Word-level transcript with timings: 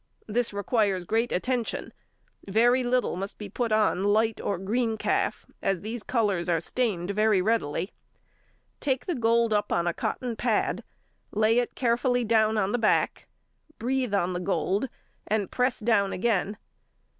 This 0.25 0.51
requires 0.51 1.03
great 1.03 1.31
attention. 1.31 1.93
Very 2.47 2.83
little 2.83 3.15
must 3.15 3.37
be 3.37 3.49
put 3.49 3.71
on 3.71 4.03
light 4.03 4.41
or 4.41 4.57
green 4.57 4.97
calf, 4.97 5.45
as 5.61 5.81
these 5.81 6.01
colours 6.01 6.49
are 6.49 6.59
stained 6.59 7.11
very 7.11 7.39
readily. 7.39 7.91
Take 8.79 9.05
the 9.05 9.13
gold 9.13 9.53
up 9.53 9.71
on 9.71 9.85
a 9.85 9.93
cotton 9.93 10.35
pad; 10.35 10.83
lay 11.29 11.59
it 11.59 11.75
carefully 11.75 12.23
down 12.23 12.57
on 12.57 12.71
the 12.71 12.79
back; 12.79 13.27
breathe 13.77 14.15
on 14.15 14.33
the 14.33 14.39
gold, 14.39 14.89
and 15.27 15.51
press 15.51 15.77
down 15.79 16.13
again. 16.13 16.57